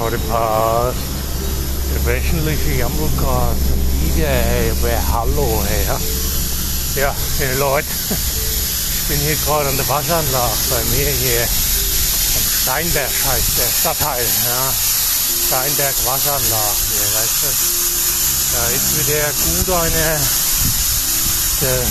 [0.00, 0.96] heute passt.
[1.92, 3.60] Der wöchentliche Jammelcast.
[4.00, 5.84] Wieder, hey, wer Hallo, hey.
[5.86, 6.00] Ja,
[7.02, 7.86] ja hey, Leute.
[7.88, 11.42] Ich bin hier gerade an der Waschanlage bei mir hier.
[11.42, 14.72] Am Steinberg heißt der Stadtteil, ja.
[15.46, 17.48] Steinberg Waschanlage, hier, weißt du.
[18.52, 20.20] Da ist wieder gut eine,
[21.60, 21.82] der,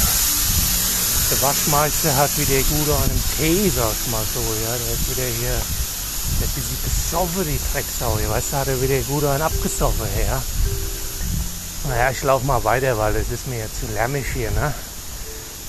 [1.29, 4.71] der Waschmeister hat wieder gut einen Tee, sag ich mal so, ja.
[4.71, 5.61] Der ist wieder hier
[6.39, 8.17] der ist bisschen besoffen, die Drecksau.
[8.29, 10.41] Weißt du, hat er wieder gut einen abgesoffen, ja.
[11.89, 14.73] Naja, ich laufe mal weiter, weil es ist mir jetzt zu lärmig hier, ne?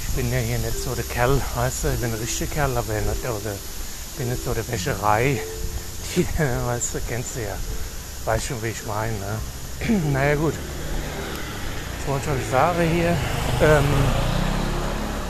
[0.06, 2.77] Ich bin ja hier nicht so der Kerl, weißt du, ich bin ein richtiger Kerl,
[2.77, 3.55] aber nicht, oder,
[4.16, 5.41] bin nicht so der Wäscherei.
[6.14, 6.27] Die,
[6.66, 7.56] weißt du, kennst du ja.
[8.25, 10.00] Weißt schon, wie ich meine, ne?
[10.12, 10.55] naja, gut.
[11.98, 13.17] Was wollte ich sagen hier?
[13.62, 13.84] Ähm,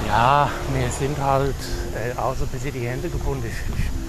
[0.07, 1.55] ja, mir sind halt
[1.95, 3.47] äh, auch so ein die Hände gebunden.
[3.47, 4.00] Ich, ich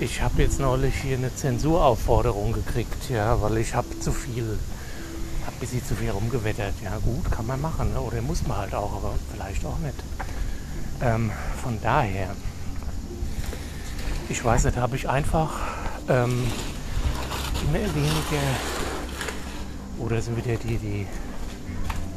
[0.00, 4.58] ich habe jetzt neulich hier eine Zensuraufforderung gekriegt, ja, weil ich habe zu viel,
[5.44, 6.74] habe ein bisschen zu viel rumgewettert.
[6.82, 8.00] Ja gut, kann man machen, ne?
[8.00, 9.96] oder muss man halt auch, aber vielleicht auch nicht.
[11.02, 11.30] Ähm,
[11.62, 12.30] von daher,
[14.30, 15.52] ich weiß nicht, habe ich einfach
[16.08, 16.46] ähm,
[17.68, 18.46] immer weniger,
[19.98, 21.06] oder sind wieder die, die,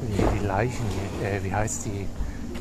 [0.08, 0.86] die, die Leichen
[1.22, 2.08] äh, wie heißt die,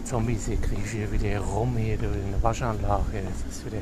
[0.05, 3.23] Zombies hier, kriege ich hier wieder rum hier in der Waschanlage.
[3.23, 3.79] Das ist wieder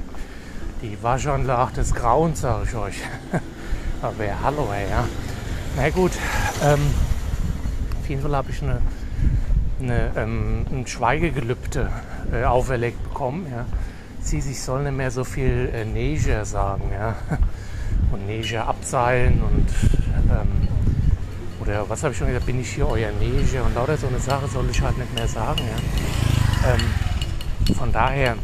[0.83, 2.97] die Waschanlage des Grauens, sage ich euch.
[4.03, 5.05] Aber ja, hallo, ey, ja.
[5.77, 6.13] Na gut,
[6.63, 6.81] ähm,
[8.01, 8.81] auf jeden Fall habe ich eine,
[9.81, 11.91] eine, ähm, ein Schweigegelübde
[12.33, 13.47] äh, auferlegt bekommen.
[13.51, 13.67] Ja.
[14.23, 17.17] Sie sich soll nicht mehr so viel äh, Neger sagen, ja.
[18.13, 19.67] Und Neger abseilen und
[20.31, 20.69] ähm,
[21.61, 24.19] oder was habe ich schon gesagt, bin ich hier euer Neger und lauter so eine
[24.19, 26.73] Sache soll ich halt nicht mehr sagen, ja.
[26.73, 28.37] Ähm, von daher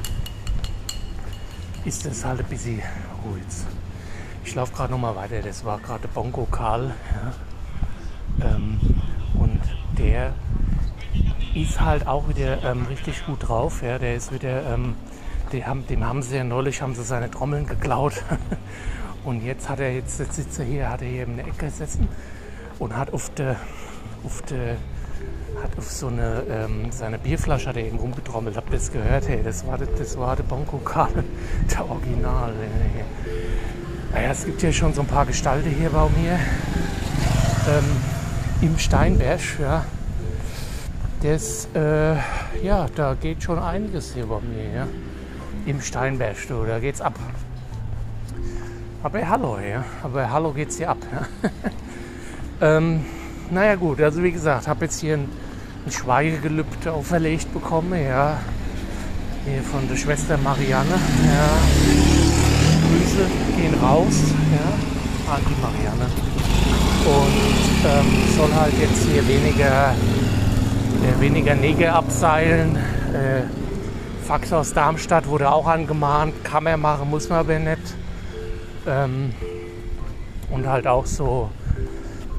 [1.87, 2.83] ist es halt ein bisschen
[3.25, 3.45] ruhig.
[4.45, 5.41] Ich laufe gerade noch mal weiter.
[5.41, 6.93] Das war gerade Bongo Karl.
[8.41, 8.55] Ja.
[8.57, 8.81] Ähm,
[9.35, 9.61] und
[9.97, 10.35] der
[11.55, 13.83] ist halt auch wieder ähm, richtig gut drauf.
[13.83, 13.99] Ja.
[13.99, 14.97] Der ist wieder, ähm,
[15.65, 18.23] haben, dem haben sie ja neulich haben sie seine Trommeln geklaut.
[19.25, 21.67] und jetzt hat er jetzt, jetzt sitzt er hier, hat er hier in der Ecke
[21.67, 22.09] gesessen
[22.81, 23.57] und hat auf der
[24.25, 24.77] auf der
[25.63, 28.57] hat auf so eine, ähm, seine Bierflasche hat er eben rumgetrommelt.
[28.57, 29.29] Habt ihr das gehört?
[29.29, 31.25] Hey, das war, das war der Bonko Karl,
[31.71, 32.53] der Original.
[34.13, 36.39] Naja, es gibt ja schon so ein paar Gestalten hier bei mir
[37.69, 37.85] ähm,
[38.61, 39.41] im Steinberg.
[39.61, 39.85] Ja.
[41.23, 42.15] Das, äh,
[42.63, 44.71] ja, da geht schon einiges hier bei mir.
[44.75, 44.87] Ja.
[45.67, 47.15] Im Steinberg, du, da geht's ab.
[49.03, 49.85] Aber hallo, ja.
[50.03, 50.99] Aber hallo geht's hier ab.
[51.13, 51.51] Ja.
[52.77, 53.05] ähm,
[53.51, 55.29] naja gut, also wie gesagt, habe jetzt hier ein
[55.87, 58.39] ein Schweigegelübde auferlegt bekommen, ja.
[59.45, 61.49] Hier von der Schwester Marianne, ja.
[62.89, 63.27] Grüße
[63.57, 64.15] gehen raus,
[64.53, 66.11] ja, an die Marianne.
[67.07, 69.95] Und ähm, soll halt jetzt hier weniger,
[71.05, 72.75] äh, weniger Nägel abseilen.
[72.75, 73.43] Äh,
[74.27, 77.95] Fax aus Darmstadt wurde auch angemahnt, kann man machen, muss man aber nicht.
[78.89, 79.33] Ähm,
[80.51, 81.49] und halt auch so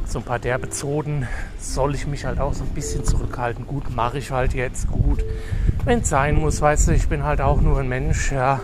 [0.09, 1.27] so ein paar derbe Zoden
[1.59, 3.67] soll ich mich halt auch so ein bisschen zurückhalten.
[3.67, 5.23] Gut, mache ich halt jetzt gut.
[5.83, 8.61] Wenn es sein muss, weißt du, ich bin halt auch nur ein Mensch, ja.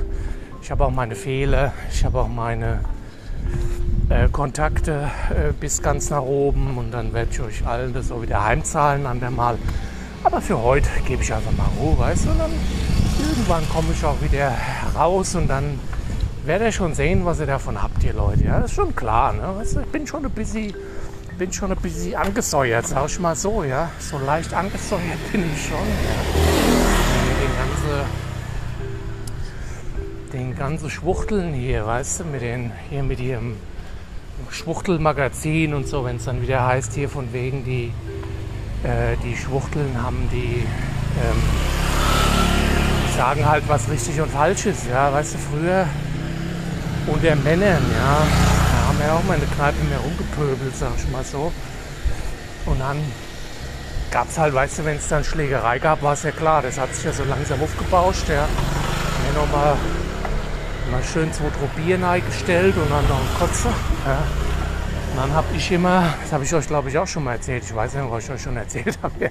[0.62, 2.80] Ich habe auch meine Fehler, ich habe auch meine
[4.10, 8.22] äh, Kontakte äh, bis ganz nach oben und dann werde ich euch allen das auch
[8.22, 9.58] wieder heimzahlen an der Mal.
[10.24, 12.52] Aber für heute gebe ich einfach mal Ruhe, weißt du, und dann
[13.20, 14.54] irgendwann komme ich auch wieder
[14.96, 15.80] raus und dann
[16.46, 18.46] werdet ihr schon sehen, was ihr davon habt, ihr Leute.
[18.46, 19.54] Ja, das ist schon klar, ne?
[19.58, 20.74] Weißt du, ich bin schon ein bisschen
[21.44, 23.92] bin schon ein bisschen angesäuert, sag ich mal so, ja.
[24.00, 26.16] So leicht angesäuert bin ich schon, ja.
[27.42, 28.08] Den ganzen,
[30.32, 33.58] den ganzen Schwuchteln hier, weißt du, mit den, hier mit ihrem
[34.52, 37.92] Schwuchtelmagazin und so, wenn es dann wieder heißt, hier von wegen die,
[38.88, 41.44] äh, die Schwuchteln haben die, ähm,
[43.06, 45.88] die sagen halt, was richtig und falsch ist, ja, weißt du, früher
[47.08, 48.63] unter Männern, ja,
[49.04, 51.52] wir auch mal in der Kneipe mehr rumgepöbelt, sag ich mal so.
[52.66, 53.00] Und dann
[54.12, 56.78] gab es halt, weißt du, wenn es dann Schlägerei gab, war es ja klar, das
[56.78, 58.30] hat sich ja so langsam aufgebauscht.
[58.30, 58.48] Ja.
[59.26, 59.76] Mir nochmal
[60.92, 61.46] mal schön zwei
[61.76, 63.70] Bier eingestellt und dann noch ein Kotze.
[64.06, 64.20] Ja.
[65.12, 67.64] Und dann habe ich immer, das habe ich euch glaube ich auch schon mal erzählt,
[67.64, 69.30] ich weiß nicht, was ich euch schon erzählt habe, ja.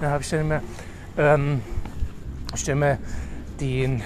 [0.00, 0.62] dann habe ich dann immer,
[1.18, 1.62] ähm,
[2.54, 2.98] ich immer
[3.60, 4.02] den,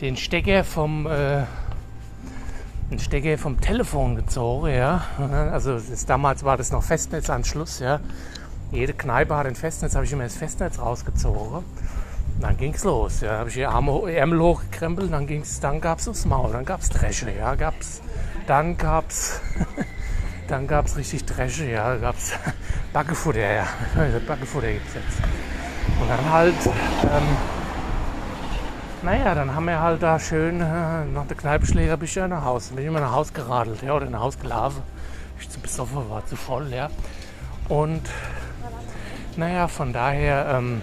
[0.00, 1.42] den Stecker vom, äh,
[2.90, 5.02] einen Stecker vom Telefon gezogen, ja.
[5.52, 8.00] Also das, damals war das noch Festnetzanschluss, ja.
[8.70, 11.56] Jede Kneipe hat ein Festnetz, habe ich immer das Festnetz rausgezogen.
[11.56, 13.38] Und dann ging's los, ja.
[13.38, 17.30] Habe ich die Arme, Ärmel hochgekrempelt, dann ging's, dann gab's aufs Maul, dann gab's Dresche,
[17.30, 17.54] ja.
[17.54, 18.00] Gab's
[18.46, 19.40] dann gab's
[20.48, 22.32] dann gab's richtig Dresche, ja, gab's
[22.92, 23.66] Backefutter, ja,
[24.26, 25.20] Backefutter gibt's jetzt.
[26.00, 27.57] Und dann halt, ähm,
[29.02, 32.82] naja, dann haben wir halt da schön äh, nach der Kneipenschläger bin nach Hause, bin
[32.82, 34.82] ich immer nach Hause geradelt, ja, oder nach Hause gelaufen.
[35.40, 36.90] Ich zu besoffen war, zu voll, ja.
[37.68, 38.02] Und
[39.36, 40.82] naja, von daher, ähm,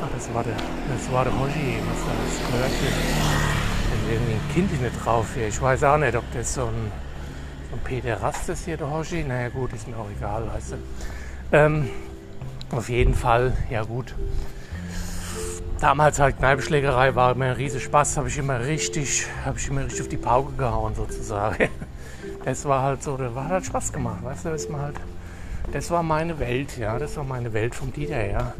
[0.00, 4.12] ach, das war der, das war der Hoshi, was da das gehört hier.
[4.12, 5.48] Irgendwie ein Kind nicht drauf hier.
[5.48, 6.92] Ich weiß auch nicht, ob das so ein,
[7.70, 9.24] so ein Pederast ist hier, der Hoshi.
[9.24, 10.76] Naja gut, ist mir auch egal, weißt du.
[11.52, 11.90] Ähm,
[12.70, 14.14] auf jeden Fall, ja gut.
[15.80, 19.82] Damals halt Kneipenschlägerei war mir ein riesiger Spaß, habe ich immer richtig, habe ich immer
[19.84, 21.68] richtig auf die Pauke gehauen sozusagen.
[22.44, 24.96] Es war halt so, da war halt Spaß gemacht, weißt du, ist man halt,
[25.72, 28.54] das war meine Welt, ja, das war meine Welt vom Dieter, ja.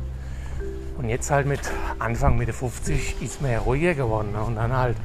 [0.99, 1.61] Und jetzt halt mit
[1.99, 4.32] Anfang Mitte 50 ist man ja ruhiger geworden.
[4.32, 4.43] Ne?
[4.43, 4.99] Und dann halt,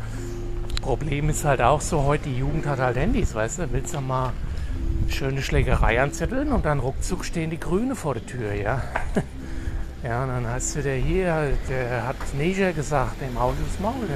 [0.81, 4.01] Problem ist halt auch so, heute die Jugend hat halt Handys, weißt du, willst du
[4.01, 4.33] mal
[5.07, 8.81] schöne Schlägerei anzetteln und dann ruckzuck stehen die Grüne vor der Tür, ja.
[10.05, 13.79] Ja, und dann hast du der hier, der hat Neger gesagt, dem hau ich aufs
[13.79, 14.07] Maul.
[14.07, 14.15] Ja.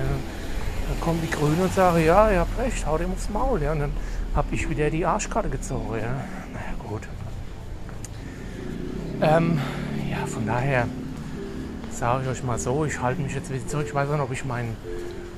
[0.88, 3.60] Dann kommen die Grünen und sagen, ja, ihr habt recht, hau dem aufs Maul.
[3.64, 3.72] Ja.
[3.72, 3.92] Und dann
[4.36, 5.96] habe ich wieder die Arschkarte gezogen.
[5.96, 6.26] Ja.
[6.54, 7.08] Naja, gut.
[9.22, 9.60] Ähm,
[10.12, 10.88] ja, von daher
[11.90, 13.88] sage ich euch mal so, ich halte mich jetzt wieder zurück.
[13.88, 14.78] Ich weiß nicht, ob ich meinen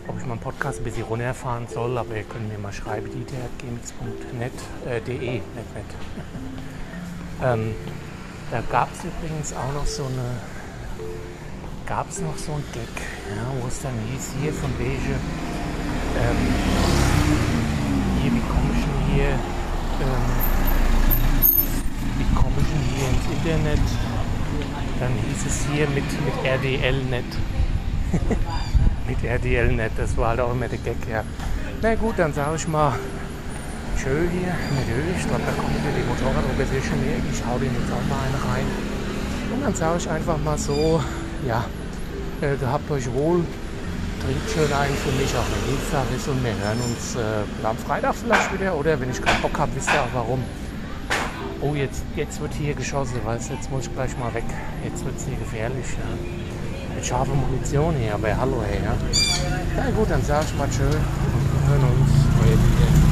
[0.07, 4.51] ob ich meinen Podcast ein bisschen runterfahren soll, aber ihr könnt mir mal schreiben, dieter.gmx.net,
[4.85, 5.85] äh, de, net, net.
[7.43, 7.75] ähm,
[8.51, 10.35] da gab es übrigens auch noch so eine,
[11.85, 12.83] gab es noch so ein Gag,
[13.33, 15.15] ja, wo es dann hieß, hier von welche,
[16.19, 16.37] ähm,
[18.21, 19.29] hier, wie komme ich denn hier,
[20.01, 20.27] ähm,
[22.17, 23.87] wie komme ich denn hier ins Internet?
[24.99, 27.23] Dann hieß es hier mit, mit RDL-Net.
[29.07, 31.23] mit RDL-Net, das war halt auch immer der Gag, ja.
[31.81, 32.99] Na gut, dann sage ich mal,
[33.97, 35.15] schön hier mit Öl.
[35.17, 37.17] Ich glaube, da kommt wieder die Motorradorganisation her.
[37.31, 38.67] Ich hau den jetzt auch mal eine rein.
[39.53, 41.01] Und dann sage ich einfach mal so,
[41.47, 41.65] ja,
[42.41, 43.43] äh, gehabt euch wohl.
[44.23, 46.27] Trinkt schön ein für mich, auch wenn Dienstag ist.
[46.27, 48.75] Und wir hören uns äh, am Freitag vielleicht wieder.
[48.75, 50.43] Oder wenn ich keinen Bock habe, wisst ihr auch warum.
[51.61, 54.45] Oh, jetzt, jetzt wird hier geschossen, weißt Jetzt muss ich gleich mal weg.
[54.83, 55.85] Jetzt wird es hier gefährlich.
[55.93, 56.99] Ja.
[56.99, 58.95] Ich habe Munition hier, aber hallo, hey, ja.
[59.75, 60.89] Na gut, dann sag ich mal schön.
[60.89, 63.10] Wir hören uns.